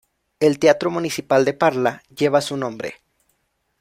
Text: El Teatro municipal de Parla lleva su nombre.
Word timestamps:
El 0.39 0.57
Teatro 0.57 0.89
municipal 0.89 1.45
de 1.45 1.53
Parla 1.53 2.01
lleva 2.17 2.41
su 2.41 2.57
nombre. 2.57 2.95